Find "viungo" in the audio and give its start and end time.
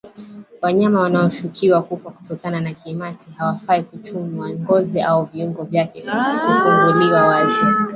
5.25-5.63